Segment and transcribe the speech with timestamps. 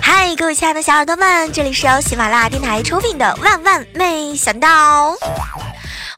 [0.00, 5.12] 嗨，各位亲爱的小耳朵们，这里是由喜马拉雅电台出品的《万万没想到》。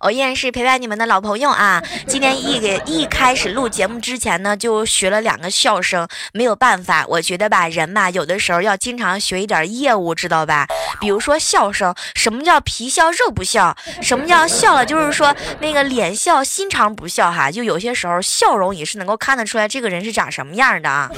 [0.00, 1.82] 我依然是陪伴你们的老朋友啊！
[2.18, 10.66] 今天一给一开始录节目之前呢，就学了两个笑声，没有办法，我觉得吧，人嘛，有的时候要经常学一点业务，知道吧？
[11.00, 13.72] 比如说笑声，什么叫皮笑肉不笑？
[14.02, 14.84] 什么叫笑了？
[14.84, 21.08] 就是说那个脸笑心肠不笑哈，就有些时候笑容也是能够看得出来这个人是长什么样的啊。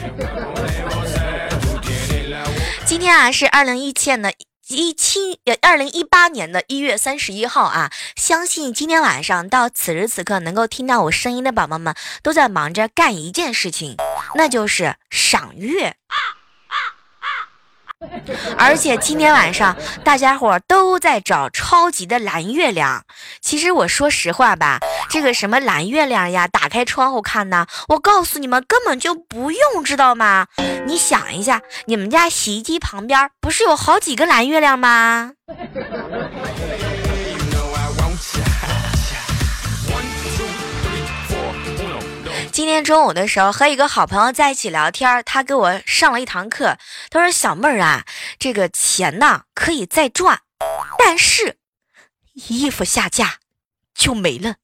[2.84, 4.30] 今天啊，是二零一七的。
[4.74, 13.96] 一七呃，二零一八年的一月三十一号啊，相信今天晚上到此时此刻能够听到我声音的宝宝们，都在忙着干一件事情，
[14.36, 15.96] 那就是赏月。
[18.56, 23.04] 而且今天晚上大家伙都在找超级的蓝月亮。
[23.42, 24.78] 其实我说实话吧，
[25.10, 30.46] 这个什么蓝月亮呀，打开窗户看呢，我告诉你们根本就不用，知道吗？
[30.86, 35.32] 你想一下，你们家洗衣机旁边不是有好几个蓝月亮吗？
[42.60, 46.76] 今天中午的时候和一个好朋友在一起聊天，他给我上了一堂课。
[47.08, 48.04] 他说：“小妹儿啊，
[48.38, 50.40] 这个钱呢可以再赚，
[50.98, 51.56] 但是
[52.34, 53.36] 衣服下架
[53.94, 54.56] 就没了。”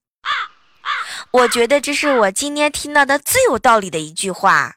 [1.33, 4.75] 我觉得这是我今天听到的最有道理的一句话。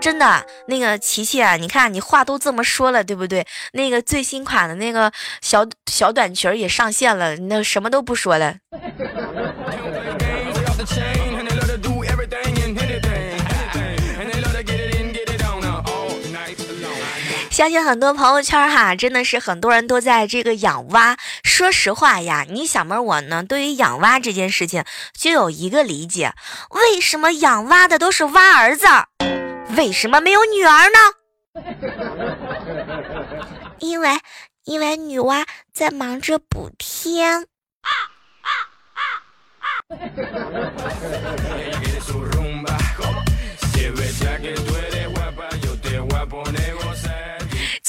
[0.00, 3.44] 真的，那个琪琪啊，你看你话都这么说了，对不对？
[3.72, 5.10] 那个最新款的那个
[5.42, 8.58] 小小短裙也上线了，那什么都不说了。
[17.60, 21.18] 相信很多朋友圈哈，真的是很多人都在这个养蛙。
[21.44, 24.82] 说实话呀，你小妹我呢，对于养蛙这件事情
[25.12, 26.32] 就有一个理解：
[26.70, 28.86] 为什么养蛙的都是蛙儿子，
[29.76, 30.98] 为什么没有女儿呢？
[33.78, 34.18] 因为
[34.64, 37.44] 因为女娲在忙着补天。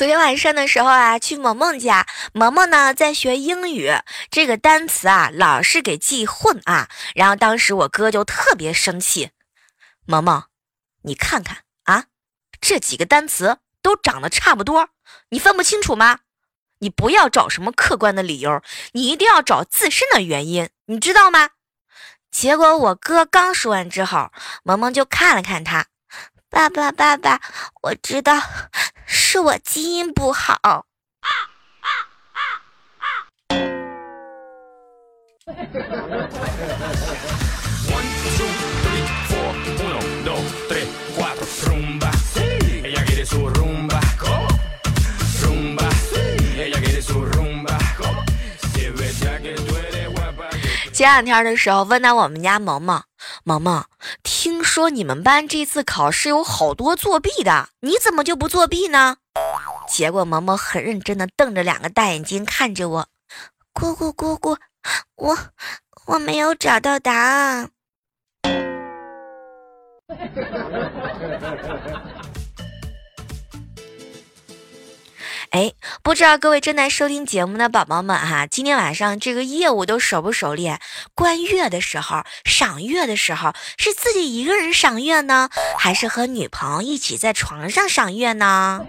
[0.01, 3.91] 昨天晚上的时候啊，去萌萌家，萌萌呢在学英语，
[4.31, 6.89] 这个单词啊老是给记混啊。
[7.13, 9.29] 然后当时我哥就特别生气，
[10.07, 10.45] 萌萌，
[11.03, 12.05] 你看看啊，
[12.59, 14.89] 这几个单词都长得差不多，
[15.29, 16.21] 你分不清楚吗？
[16.79, 18.63] 你不要找什么客观的理由，
[18.93, 21.51] 你一定要找自身的原因，你知道吗？
[22.31, 24.31] 结果我哥刚说完之后，
[24.63, 25.85] 萌萌就看了看他，
[26.51, 27.39] 爸爸爸爸，
[27.81, 28.33] 我知道。
[29.07, 30.85] 是我基因不好。
[50.93, 53.01] 前两天的时候，问到我们家萌萌，
[53.43, 53.83] 萌萌，
[54.43, 59.17] 听说你们班这次考试有好多作弊的，你怎么就不作弊呢？
[59.87, 63.07] 结果萌萌很认真的瞪着两个大眼睛看着我，
[63.71, 64.57] 姑姑姑姑，
[65.15, 65.37] 我
[66.07, 67.69] 我没有找到答案。
[76.03, 80.79] 不知道各位正在收听节目的宝宝们哈，今天晚上这个业务都熟不熟练？
[81.13, 88.83] 观月的时候，赏月的时候，是自己一个人赏月呢，还是和女朋友一起在床上赏月呢？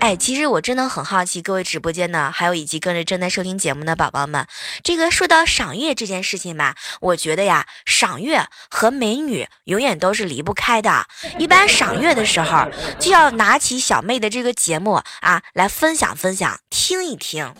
[0.00, 4.46] 哎，其实我真的很好奇，各位直播间的，还有以及跟着正在收听节目的宝宝们，
[4.82, 11.06] 这个说到赏月这件事情吧，我觉得呀，赏月和美女永远都是离不开的。
[11.38, 12.66] 一般赏月的时候，
[12.98, 17.52] 就要拿起小妹的这个节目啊，来分享分享，听一听。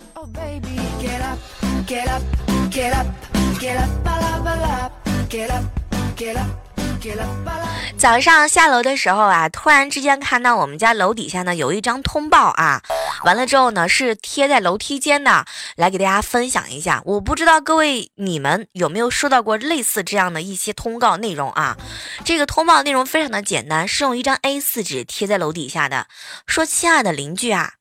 [7.97, 12.83] 早上下楼的时候啊，突然之间看到我们家楼底下呢有一张通报啊，
[13.25, 15.45] 完了之后呢是贴在楼梯间的，
[15.77, 17.03] 来给大家分享一下。
[17.05, 21.77] 我不知道各位你们有没有收到过类似这样的一些通告内容啊？
[22.25, 26.07] 这个通报内容非常的简单，是用一张 A4 纸贴在楼底下的，
[26.47, 27.73] 说：“亲爱的邻居啊，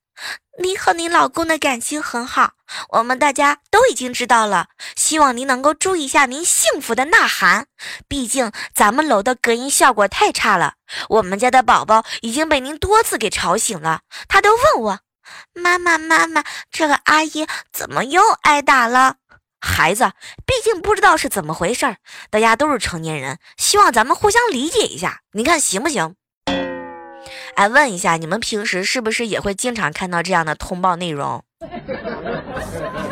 [0.62, 2.52] 您和您老公的感情很好，
[2.90, 4.66] 我们大家都已经知道了。
[4.94, 7.66] 希望您能够注意一下您幸福的呐喊。
[8.06, 10.74] 毕竟咱们楼的隔音效果太差了，
[11.08, 15.00] 我们家的宝宝已经被您多次给吵醒了，他都问我
[15.54, 19.16] ：“妈妈，妈妈，这个阿姨怎么又挨打了？”
[19.64, 20.12] 孩子，
[20.44, 21.96] 毕竟不知道是怎么回事儿，
[22.28, 26.16] 大家都是成年人，希望咱们互相理解一下，你看行不行？
[27.54, 31.42] 哎，问一下，你们平时是不是也会经常看到这样的通报内容？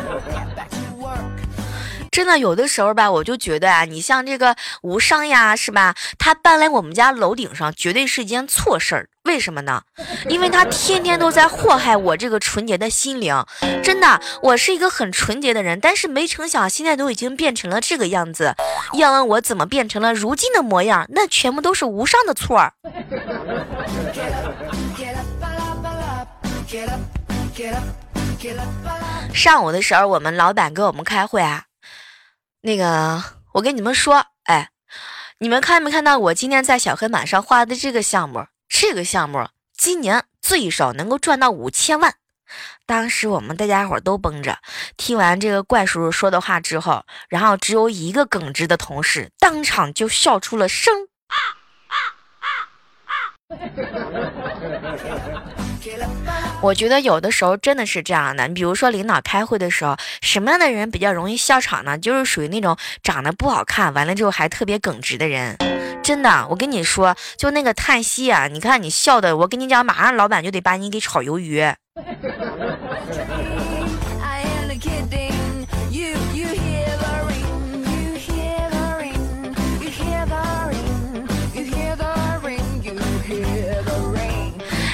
[2.19, 5.95] 真的有的时候吧，我就觉得啊，你像这个无伤呀，是吧？
[6.17, 9.07] 他搬来我们家楼顶上，绝对是一件错事儿。
[9.23, 9.83] 为什么呢？
[10.27, 13.41] 因为他天天都在祸害我这个纯洁的心灵。
[13.81, 18.53] 真的，我是一个很纯洁的人，但是没成想现在都已经变成了这个样子。
[18.95, 22.73] 要问我怎么变成了如今的模样，那全部都是无伤的错儿。
[29.33, 31.63] 上午的时候，我们老板给我们开会啊。
[32.61, 33.23] 那个，
[33.53, 34.69] 我跟你们说，哎，
[35.37, 38.47] 你们看没看到我今天在小黑板上画的这个项目？
[38.67, 39.47] 这个项目
[39.77, 42.15] 今年最少能够赚到五千万。
[42.85, 44.57] 当时我们大家伙都绷着，
[44.97, 51.07] 听完这个怪叔叔说的话之后，然后只有一个耿直的同事当场就笑出了声。
[51.27, 51.35] 啊
[56.61, 61.97] 我觉得有的时候真的是这样的，你比如说领导开会的时候，什么样的人比较容易笑场呢？
[61.97, 65.57] 就是属于那种长得不好看，完了之后还特别耿直的人。
[66.03, 71.73] 真的，我跟你说，就那个叹息啊，你看你笑的，我跟你讲，马上老板就得把你给炒鱿鱼。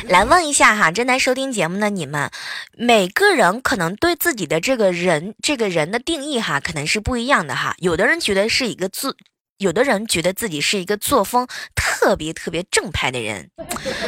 [0.08, 2.30] 来问一下哈，正在收听节目的你们，
[2.78, 7.76] 每个人可能对自己的这个人这个人的定义哈，可能是不一样的哈。
[7.80, 9.18] 有的人觉得是一个自。
[9.58, 13.50] 有的人觉得自己是一个作风特别特别正派的人，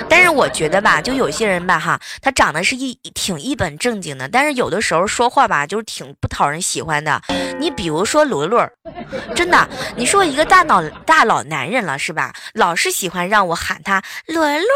[0.09, 7.21] 但是我觉得吧，就有些人吧，哈，他长得是一挺一本正经的，但是有的时候说话吧，就是挺不讨人喜欢的。
[7.59, 8.69] 你比如说罗罗，
[9.35, 12.33] 真的，你说一个大脑大老男人了是吧？
[12.53, 14.67] 老是喜欢让我喊他罗罗，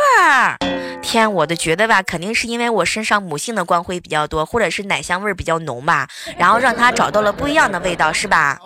[1.01, 6.07] 天，我都觉得吧，肯定是因为我身上母性的光辉比较多，或者是奶香味比较浓吧，
[6.38, 8.57] 然后让他找到了不一样的味道，是吧？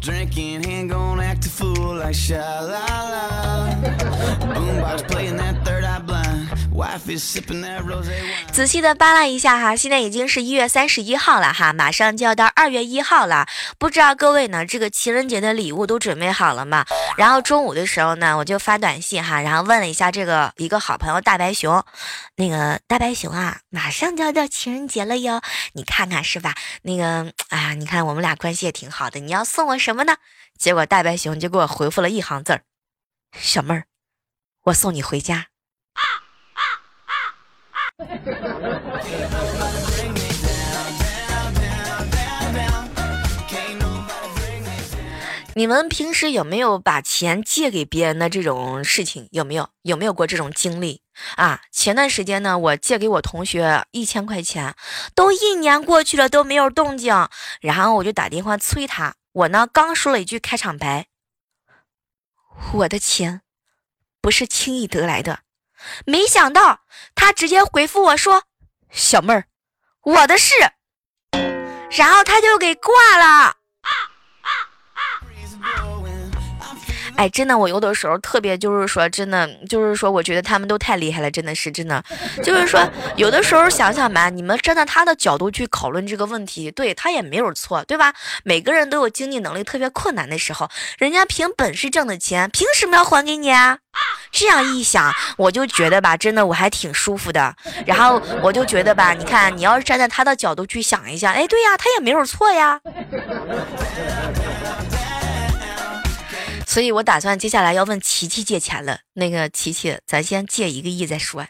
[0.00, 3.74] Drinking, ain't gonna act a fool like sha la la.
[4.54, 6.33] Boombox playing that third eye blind.
[8.52, 13.46] 仔细的扒拉一下哈，现在已经是一月三十一号了哈，马上就要到二月一号了。
[13.78, 16.84] 不知道各位呢，这个情人节的礼物都准备好了吗？
[17.16, 21.84] 然后中午的时候呢，我就发短信哈，然后问了一下这个一个好朋友大白熊，
[22.36, 25.40] 那个大白熊啊，马上就要到情人节了哟，
[25.74, 26.54] 你看看是吧？
[26.82, 30.16] 那个啊，你看我们俩关系也挺好的，你要送我什么呢？
[30.58, 32.62] 结果大白熊就给我回复了一行字儿：
[33.38, 33.84] 小妹儿，
[34.64, 35.53] 我送你回家。
[45.56, 49.28] 你们平时有没有把钱借给别人的这种事情？
[49.30, 49.68] 有没有？
[49.82, 51.02] 有没有过这种经历
[51.36, 51.60] 啊？
[51.70, 54.74] 前段时间呢，我借给我同学一千块钱，
[55.14, 57.28] 都一年过去了都没有动静，
[57.60, 59.14] 然后我就打电话催他。
[59.30, 61.06] 我呢，刚说了一句开场白，
[62.72, 63.42] 我的钱
[64.20, 65.42] 不是轻易得来的。
[66.06, 66.80] 没想到
[67.14, 68.44] 他直接回复我说
[68.90, 69.44] ：“小妹儿，
[70.02, 70.54] 我的事。”
[71.90, 73.56] 然后他就给挂了。
[77.16, 82.02] 哎，真的，我有的时候特别就是说，真的就是说，我觉得他们都太厉害了，真的是真的，
[82.42, 82.80] 就是说，
[83.16, 88.12] 有的时候想想吧，你们站在他的角度去讨论这个问题，对他也没有错，对吧？
[88.42, 90.68] 每个人都有经济能力特别困难的时候，
[90.98, 93.78] 人家凭本事挣的钱，凭什么要还给你啊？
[94.32, 97.54] 这样一想，我就觉得吧，真的我还挺舒服的。
[97.86, 102.80] 然后我就觉得吧，你看，你要是站在他的角度去想一下，哎，对呀，他也没有错呀。
[106.74, 108.98] 所以我打算接下来要问琪琪借钱了。
[109.12, 111.46] 那个琪琪，咱先借一个亿再说。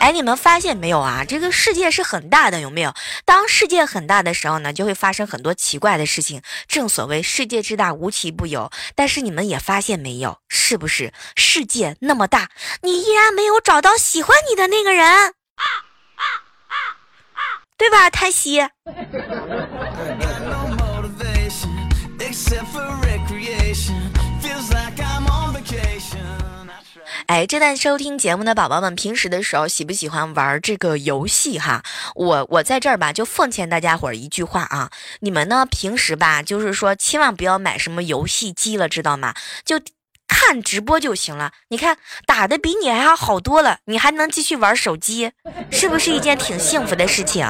[0.00, 1.22] 哎，你们发现没有啊？
[1.28, 2.94] 这个世界是很大的，有没有？
[3.26, 6.40] 当世界很大的时候呢，就会发生很多奇怪的事情。
[6.66, 8.70] 正所谓世界之大，无奇不有。
[8.94, 10.38] 但是你们也发现没有？
[10.48, 12.48] 是不是世界那么大，
[12.80, 15.34] 你依然没有找到喜欢你的那个人？
[17.76, 18.66] 对吧，泰西？
[27.26, 31.82] 哎，正在收听节目的宝宝们，平时的时候喜不喜欢玩这个游戏哈？
[32.14, 34.90] 我我在这儿吧，就奉劝大家伙儿一句话啊，
[35.20, 39.34] 你们呢平时吧，就是说千万不要买什么游戏机了，知道吗？
[39.64, 39.80] 就
[40.28, 41.52] 看直播就行了。
[41.70, 45.32] 你看打的比你还好多了，你还能继续玩手机，
[45.70, 47.44] 是不是一件挺幸福的事情？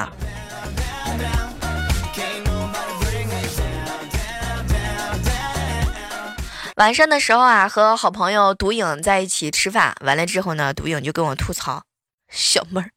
[6.77, 11.83] 晚上的时候啊，和好朋友独影在一起吃饭，完了之后呢，独影就跟我吐槽
[12.29, 12.91] ：“小妹儿，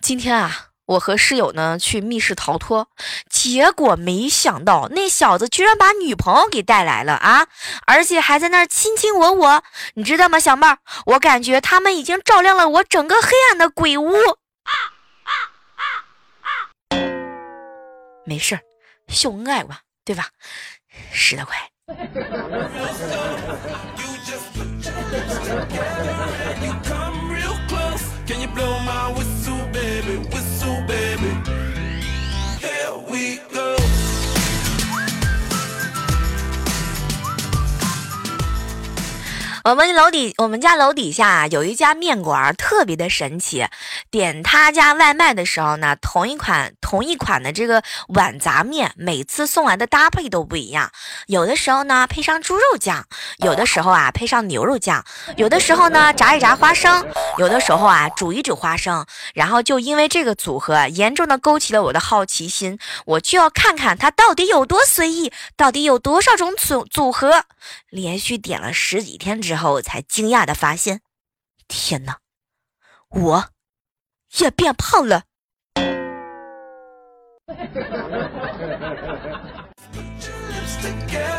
[0.00, 2.88] 今天啊，我和室友呢去密室逃脱，
[3.30, 7.46] 结果没想到那小子居然把女朋友给带来了啊，
[7.86, 9.62] 而且还在那儿亲亲我我，
[9.94, 10.78] 你知道吗，小妹儿？
[11.06, 14.12] 我感觉他们已经照亮了我整个黑暗的鬼屋。
[18.24, 18.62] 没事儿，
[19.06, 20.30] 秀恩爱嘛，对吧？
[21.12, 21.56] 十来块。”
[21.88, 21.94] you
[24.26, 28.12] just put your lips together and you come real close.
[28.26, 29.27] Can you blow my whistle?
[39.68, 43.66] 我们楼底，我们家楼底下有一家面馆，特别的神奇。
[44.10, 50.90] 点他家外卖的时候呢，同一款同一款的这个碗杂面，每次送来的搭配都不一样。
[51.26, 53.02] 有的时候呢，配上猪肉酱；
[53.44, 55.02] 有的时候啊，配上牛肉酱；
[55.36, 57.04] 有的时候呢，炸一炸花生；
[57.36, 59.04] 有的时候啊，煮一煮花生。
[59.34, 67.44] 然后就因为这个组合，严重的勾起了我的好奇心，我就要看看它到底有多随意，到底有多少种组组合。
[67.88, 71.00] 连续点了十几天之后，才惊讶的发现，
[71.66, 72.18] 天哪，
[73.08, 73.50] 我
[74.38, 75.24] 也变胖了。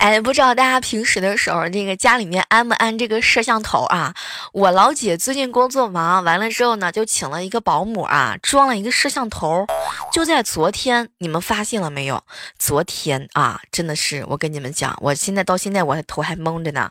[0.00, 4.14] 哎，不知道大家平时的时候，这个家里面安不安这个摄像头啊？
[4.54, 9.66] 我老姐最近工作忙，完了之后呢，就请了一个保姆啊，装了一个摄像头。
[10.10, 12.24] 就在昨天，你们发现了没有？
[12.58, 16.90] 昨天啊，真的是我跟你们讲，我现在到现在我头还蒙着呢。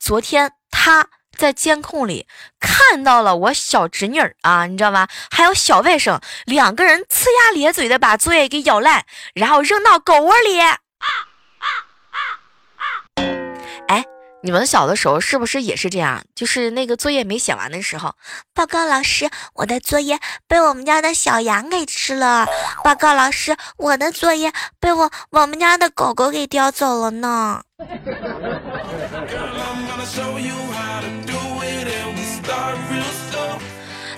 [0.00, 2.26] 昨天她在监控里
[2.58, 5.06] 看到了我小侄女儿啊，你知道吗？
[5.30, 10.58] 还有小外甥两个人呲牙咧嘴的把作业给咬烂，然后扔到狗窝里。
[13.88, 14.04] 哎，
[14.42, 16.22] 你们小的时候是不是也是这样？
[16.34, 18.14] 就是那个作业没写完的时候，
[18.54, 22.46] 报告老师，我的作业被我们家的小羊给吃了。
[22.84, 27.62] 报告老师，我的作业被我我们家的狗狗给叼走了呢。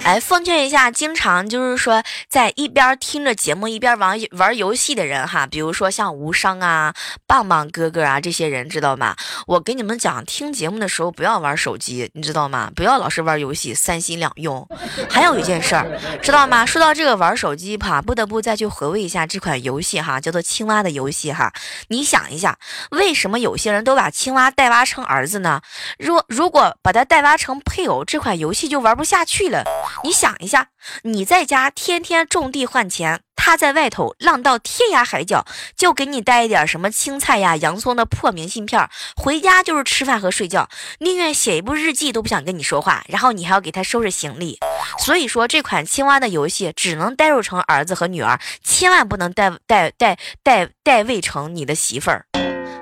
[0.03, 6.95] 哎，奉劝一下，经常就是说在一边听着节目一边玩玩游戏的人哈，比如说像无伤啊、
[7.29, 9.15] 棒棒哥哥啊这些人，知道吗？
[9.47, 12.73] 我给你们讲，听节目的时候不要玩手机，你知道吗？
[12.75, 14.67] 不要老是玩游戏，三心两用。
[15.09, 15.87] 还有一件事儿，
[16.21, 16.67] 知道吗？
[16.67, 21.53] 说到这个玩手机哈，不得不再去回味一下这款游戏哈，叫做青蛙的游戏哈。
[21.89, 22.59] 你想一下，
[22.91, 25.61] 为什么有些人都把青蛙代挖成儿子呢？
[25.99, 29.65] 若如果把它代挖成配偶，这款游戏就玩不下去了。
[30.05, 30.69] 你想一下，
[31.03, 35.45] 你在家天天种地换钱，他在外头浪到天涯海角，
[35.77, 40.69] 就给你带一点什么青菜呀、洋葱的破明信片，回家就是吃饭和睡觉，
[40.99, 44.59] 宁愿写一部日记都不想跟你说话，然后你还要给他收拾行李。
[44.99, 52.27] 所以说，这款青蛙的游戏只能代入成儿子和女儿，千万不能代代代代代位成你的媳妇儿。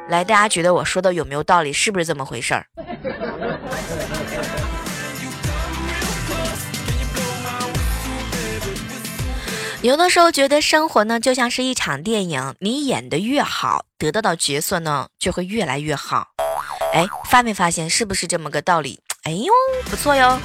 [0.08, 1.72] 来，大家觉得我说的有没有道理？
[1.72, 2.66] 是不是这么回事儿？
[9.80, 16.26] 有的时候觉得生活呢就像是一场电影，你演的越好，得到的角色呢就会越来越好。
[16.92, 18.98] 哎，发没发现是不是这么个道理？
[19.22, 19.52] 哎呦，
[19.88, 20.36] 不错哟。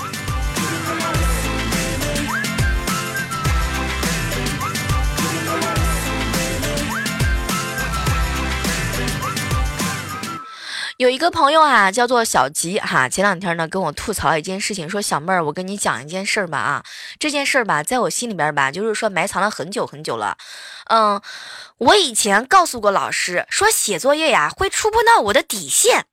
[11.04, 16.84] 有一个朋友啊，叫做小吉哈，前两天呢跟我吐槽一件事情，说小妹儿，我跟你讲一件事儿吧啊，
[17.20, 20.38] 这件事儿吧，在我心里边吧，就是说埋藏了很久很久了。
[20.86, 21.22] 嗯，
[21.78, 26.06] 我以前告诉过老师，说写作业呀会触碰到我的底线。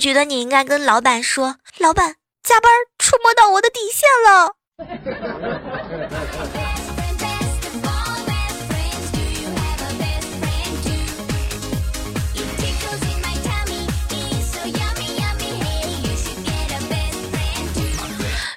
[0.00, 4.54] 觉得你应该跟老板说，老板加班触摸到我的底线了。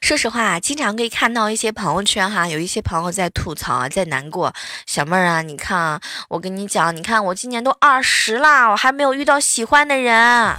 [0.02, 4.54] 说实话，经常可以看到一些朋友圈哈，有一些朋友在吐槽，在难过。
[4.86, 10.56] 小妹儿啊，你看啊，我跟你讲，你看我今年都二十啦，我还没有遇到喜欢的人。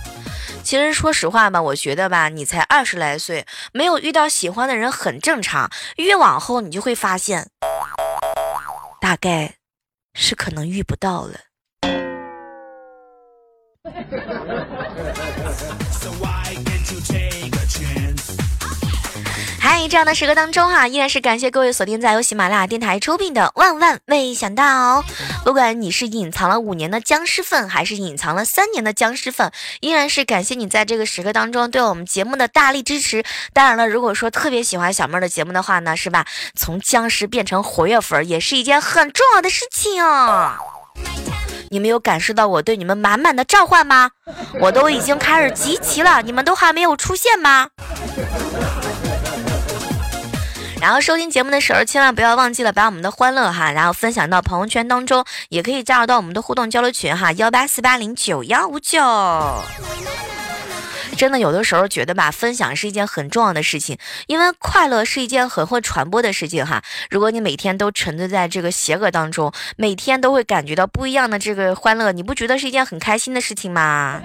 [0.65, 5.71] 其实说实话吧，我觉得吧，你才二十来岁，没有遇到喜欢的人很正常。
[5.97, 7.51] 越往后，你就会发现，
[8.99, 9.57] 大概
[10.15, 11.39] 是可能遇不到了。
[19.67, 25.01] 嗨，这样的时刻当中哈，依然是感谢各位锁定在由喜马拉雅电台出品的《万万没想到》。
[25.43, 33.25] 不管你是隐藏了五年的僵尸粉，还是隐藏了三年的僵尸粉，依然是感谢你在这个时刻当中对我们节目的大力支持。
[33.55, 36.27] 当然了，如果说特别喜欢小妹儿的节目的话呢，是吧？
[36.55, 40.05] 从僵尸变成活跃粉，也是一件很重要的事情。
[41.71, 44.11] 你们有感受到我对你们满满的召唤吗？
[44.61, 47.69] 我都已经开始集齐了，你们都还没有出现吗？
[50.85, 59.01] 然后收听节目的时候，千万不要忘记了把我们的欢乐哈，然后分享到朋友圈当中，也可以加入到我们的互动交流群哈，幺八四八零九幺五九。
[61.17, 66.83] 真的有的时候觉得吧，分享是一件很重要的事情，因为快乐是一件很会传播的事情哈。
[67.09, 74.21] 如果你每天都沉醉在这个邪恶当中，每天都会感觉到不一样的这个欢乐，你不觉得是一件很开心的事情吗？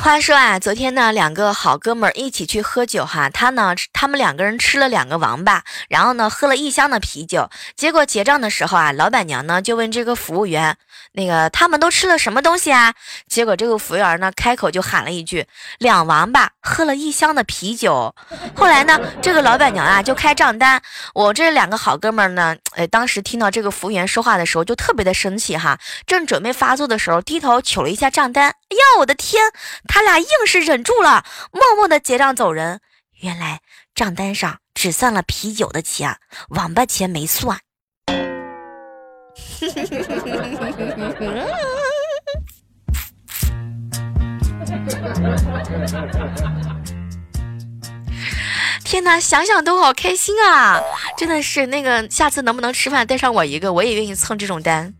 [0.00, 3.28] 话说啊，昨天呢，两个好哥们儿一起去喝酒哈。
[3.28, 7.50] 他呢，他们两个人吃了两个王八，然后呢，喝了一箱的啤酒。
[7.76, 10.76] 结果结账的时候啊，老板娘呢就问这个服务员
[11.12, 12.94] ：“那个他们都吃了什么东西啊？”
[13.28, 15.46] 结果这个服务员呢开口就喊了一句
[15.78, 18.14] ：“两王八喝了一箱的啤酒。”
[18.56, 20.80] 后来呢，这个老板娘啊就开账单。
[21.12, 25.78] 我这两个好哥们儿呢，哎，当时听到这个服务员说话的时候就特别的生气哈。
[26.06, 29.42] 正准备发作的时候，低头瞅了一下账单，哎呀，我的天！
[29.86, 29.97] 他。
[29.98, 32.80] 他俩硬是忍住了，默默的结账走人。
[33.18, 33.62] 原来
[33.96, 37.58] 账单上只算了啤酒的钱，网吧钱没算。
[48.84, 50.80] 天哪，想想都好开心啊！
[51.16, 54.94] 真的是那个，下次能不能吃饭带上我一个，我也愿意蹭这种单。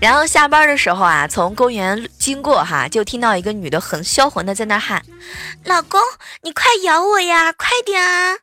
[0.00, 5.02] 然后下班的时候啊，从公园经过哈，就听到一个女的很销魂的在那喊
[5.66, 6.00] ：“老公，
[6.42, 8.36] 你快咬我呀，快点啊！”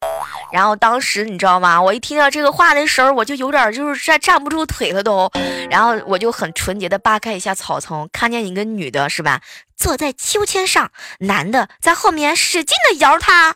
[0.52, 1.82] 然后当时你知道吗？
[1.82, 5.32] 我一听到这个话的时候，我就有点就是站站不住腿了都。
[5.70, 9.40] 然后我就很纯洁的扒开一下草丛，看见一个女的是吧，
[9.78, 13.56] 坐在秋千上，男的在后面使劲的摇她。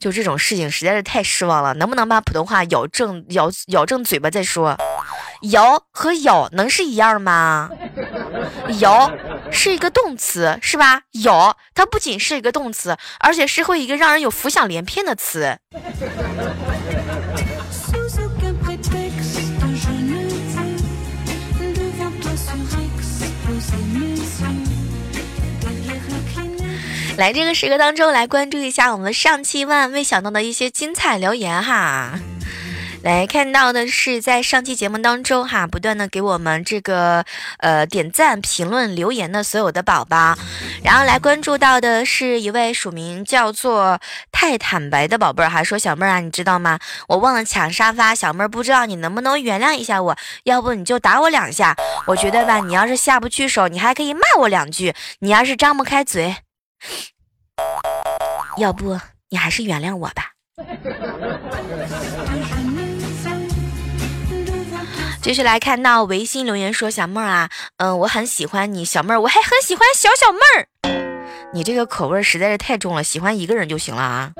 [0.00, 4.76] 就这种事情实在是太失望了，能不能把普通话咬正咬咬正嘴巴再说？
[5.50, 7.70] 咬和咬能是一样吗？
[8.80, 9.12] 咬
[9.50, 11.02] 是一个动词是吧？
[11.24, 15.58] 咬它不仅是一个动词，而且是会一个让人有浮想联翩的词。
[27.16, 32.18] 来这个时刻当中，来关注一下我们上期万万没想到的一些精彩留言哈。
[33.02, 37.24] 来看到的是在上期节目当中哈，不断的给我们这个
[37.58, 40.36] 呃点赞、评论、留言的所有的宝宝，
[40.82, 44.00] 然后来关注到的是一位署名叫做
[44.32, 46.80] 太坦白的宝贝儿，还说小妹儿啊，你知道吗？
[47.06, 51.76] 我忘了抢沙发，小妹儿不知道你能不能原谅一下我，要不你就打我两下。
[52.06, 56.34] 我觉得吧，你要是下不去手，你还可以骂我两句，你要是张不开嘴。
[58.58, 58.98] 要不
[59.30, 60.32] 你还是原谅我吧。
[65.20, 70.68] 继续来看到微信留言说：“小妹儿啊，嗯，我很喜欢你，小妹儿，我还很喜欢小小妹儿。
[71.54, 74.32] 你这个口味实在是太重了，喜欢一个人就行了啊。”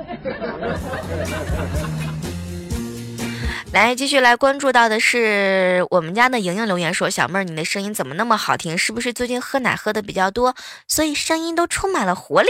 [3.75, 8.77] 来，继续来关注到的是我们家的莹莹留言说：“小妹儿，你的声音怎么那么好听？
[8.77, 10.55] 是不是最近喝奶喝的比较多，
[10.87, 12.47] 所以声音都充满了活力？”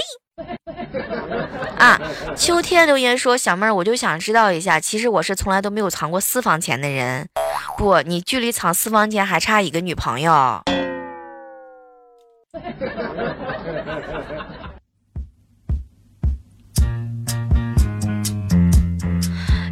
[1.79, 1.99] 啊，
[2.37, 7.27] 秋天留言说：“小妹儿，我就想知道一下，其实我是从来都没有藏过私房钱的人。
[7.75, 10.61] 不，你距离藏私房钱还差一个女朋友。”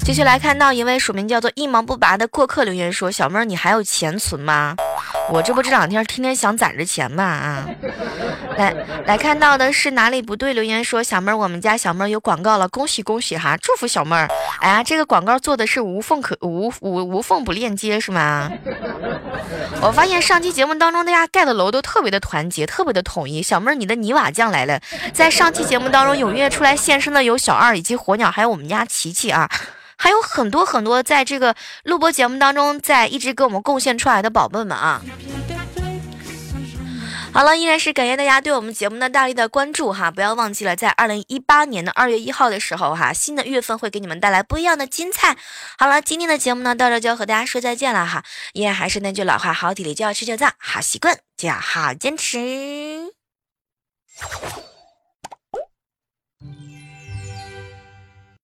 [0.05, 4.75] 继续来看到一位署名叫做一毛不拔的过客留言说：“小妹儿，你还有钱存吗？
[5.31, 7.65] 我这不这两天天天想攒着钱嘛啊！
[8.57, 10.53] 来来看到的是哪里不对？
[10.53, 13.57] 留言说小妹儿，我们家小妹儿有广告了，恭喜恭喜哈！
[13.57, 14.27] 祝福小妹儿。
[14.59, 18.51] 哎呀，这个广告做的是无缝可无无无缝不链接是吗？
[19.81, 23.41] 我发现上期节目当中大家盖的楼都特别的团结，特别的统一。
[23.41, 24.79] 小妹儿，你的泥瓦匠来了，
[25.13, 29.49] 在上期节目当中踊跃出来现身的有小二以及火鸟，还有我们家琪琪啊。
[30.03, 35.01] 还有很多很多在这个录播节目当中，在一直给我们贡献出来的宝贝们啊！
[37.33, 40.11] 好了，依然是感谢大家对我们节目的大力的关注哈！
[40.11, 45.37] 不要忘记了，在二零一八年的二月一号的时候哈，新的月份会给你们带来不一样的精彩。
[45.77, 48.25] 好了，今天的节目呢，到这就要和大家说再见了哈！
[48.51, 53.13] 依然还是那句老话，好体力就要持久战，好习惯就要好坚持。